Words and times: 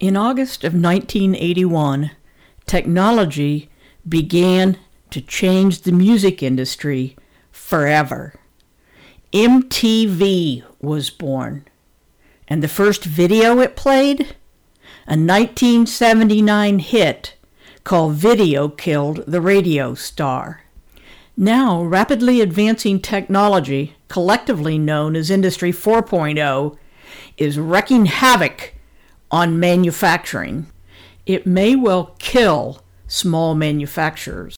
In 0.00 0.16
August 0.16 0.64
of 0.64 0.72
1981, 0.72 2.12
technology 2.64 3.68
began 4.08 4.78
to 5.10 5.20
change 5.20 5.82
the 5.82 5.92
music 5.92 6.42
industry 6.42 7.16
forever. 7.52 8.40
MTV 9.34 10.64
was 10.80 11.10
born, 11.10 11.66
and 12.48 12.62
the 12.62 12.66
first 12.68 13.04
video 13.04 13.58
it 13.58 13.76
played? 13.76 14.20
A 15.06 15.20
1979 15.20 16.78
hit 16.78 17.34
called 17.84 18.14
Video 18.14 18.70
Killed 18.70 19.22
the 19.26 19.42
Radio 19.42 19.92
Star. 19.92 20.62
Now, 21.36 21.82
rapidly 21.82 22.40
advancing 22.40 23.00
technology, 23.00 23.96
collectively 24.08 24.78
known 24.78 25.14
as 25.14 25.30
Industry 25.30 25.72
4.0, 25.72 26.78
is 27.36 27.58
wreaking 27.58 28.06
havoc 28.06 28.72
on 29.30 29.60
manufacturing. 29.60 30.66
It 31.24 31.46
may 31.46 31.76
well 31.76 32.16
kill 32.18 32.82
small 33.06 33.54
manufacturers. 33.54 34.56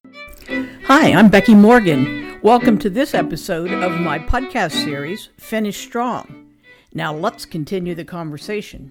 Hi, 0.85 1.13
I'm 1.13 1.29
Becky 1.29 1.55
Morgan. 1.55 2.41
Welcome 2.43 2.79
to 2.79 2.91
this 2.91 3.15
episode 3.15 3.71
of 3.71 4.01
my 4.01 4.19
podcast 4.19 4.73
series, 4.73 5.29
Finish 5.39 5.79
Strong. 5.79 6.49
Now 6.95 7.15
let's 7.15 7.45
continue 7.45 7.95
the 7.95 8.05
conversation. 8.05 8.91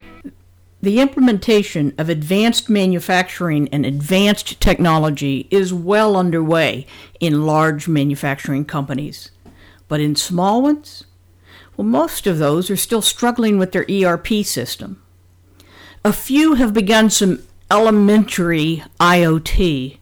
The 0.81 0.99
implementation 0.99 1.93
of 1.97 2.09
advanced 2.09 2.69
manufacturing 2.69 3.67
and 3.69 3.85
advanced 3.85 4.59
technology 4.59 5.47
is 5.51 5.73
well 5.73 6.15
underway 6.15 6.85
in 7.19 7.45
large 7.45 7.87
manufacturing 7.87 8.65
companies. 8.65 9.31
But 9.87 9.99
in 9.99 10.15
small 10.15 10.61
ones, 10.61 11.05
well, 11.75 11.85
most 11.85 12.27
of 12.27 12.37
those 12.37 12.69
are 12.69 12.77
still 12.77 13.01
struggling 13.01 13.57
with 13.57 13.71
their 13.71 13.85
ERP 13.89 14.43
system. 14.43 15.01
A 16.03 16.13
few 16.13 16.55
have 16.55 16.73
begun 16.73 17.09
some 17.09 17.43
elementary 17.69 18.83
IoT, 18.99 19.97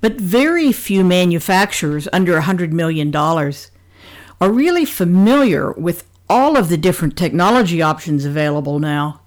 but 0.00 0.20
very 0.20 0.70
few 0.70 1.02
manufacturers 1.02 2.06
under 2.12 2.40
$100 2.40 2.72
million 2.72 3.14
are 3.14 4.52
really 4.52 4.84
familiar 4.84 5.72
with 5.72 6.06
all 6.28 6.56
of 6.56 6.68
the 6.68 6.76
different 6.76 7.16
technology 7.16 7.80
options 7.80 8.24
available 8.24 8.78
now 8.78 9.20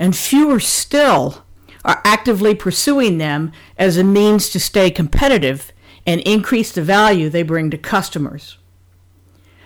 and 0.00 0.16
fewer 0.16 0.58
still 0.58 1.44
are 1.84 2.00
actively 2.04 2.54
pursuing 2.54 3.18
them 3.18 3.52
as 3.78 3.96
a 3.96 4.02
means 4.02 4.48
to 4.48 4.58
stay 4.58 4.90
competitive 4.90 5.72
and 6.06 6.22
increase 6.22 6.72
the 6.72 6.82
value 6.82 7.28
they 7.28 7.42
bring 7.42 7.70
to 7.70 7.78
customers. 7.78 8.56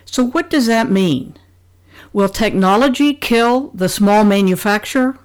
So, 0.05 0.25
what 0.25 0.51
does 0.51 0.67
that 0.67 0.91
mean? 0.91 1.37
Will 2.13 2.29
technology 2.29 3.15
kill 3.15 3.71
the 3.75 3.89
small 3.89 4.25
manufacturer? 4.25 5.19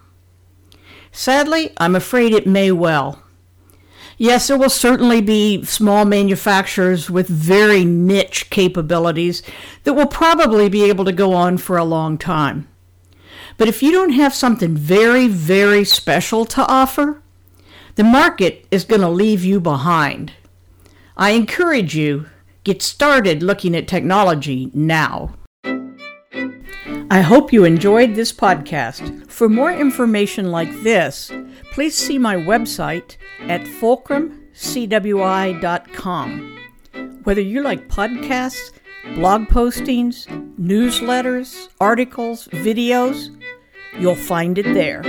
Sadly, 1.11 1.73
I'm 1.77 1.95
afraid 1.95 2.33
it 2.33 2.47
may 2.47 2.71
well. 2.71 3.23
Yes, 4.17 4.47
there 4.47 4.57
will 4.57 4.69
certainly 4.69 5.21
be 5.21 5.63
small 5.63 6.03
manufacturers 6.03 7.09
with 7.09 7.29
very 7.29 7.85
niche 7.85 8.49
capabilities 8.49 9.41
that 9.85 9.93
will 9.93 10.07
probably 10.07 10.67
be 10.67 10.83
able 10.83 11.05
to 11.05 11.13
go 11.13 11.33
on 11.33 11.57
for 11.57 11.77
a 11.77 11.85
long 11.85 12.17
time. 12.17 12.67
But 13.57 13.69
if 13.69 13.81
you 13.81 13.91
don't 13.91 14.11
have 14.11 14.33
something 14.33 14.75
very, 14.75 15.27
very 15.27 15.85
special 15.85 16.45
to 16.45 16.65
offer, 16.67 17.21
the 17.95 18.03
market 18.03 18.67
is 18.71 18.83
going 18.83 19.02
to 19.02 19.09
leave 19.09 19.43
you 19.43 19.59
behind. 19.61 20.33
I 21.15 21.31
encourage 21.31 21.95
you, 21.95 22.27
get 22.63 22.81
started 22.81 23.41
looking 23.41 23.75
at 23.75 23.87
technology 23.87 24.69
now. 24.73 25.35
I 27.11 27.21
hope 27.21 27.52
you 27.52 27.65
enjoyed 27.65 28.13
this 28.15 28.31
podcast. 28.31 29.29
For 29.29 29.49
more 29.49 29.71
information 29.71 30.52
like 30.52 30.71
this, 30.83 31.31
please 31.71 31.95
see 31.95 32.17
my 32.17 32.35
website 32.35 33.17
at 33.41 33.61
fulcrumcwi.com. 33.61 36.55
Whether 37.23 37.41
you 37.41 37.61
like 37.61 37.89
podcasts, 37.89 38.71
blog 39.15 39.48
postings, 39.48 40.27
newsletters, 40.58 41.69
articles, 41.80 42.48
videos, 42.49 43.36
You'll 43.98 44.15
find 44.15 44.58
it 44.58 44.73
there. 44.73 45.02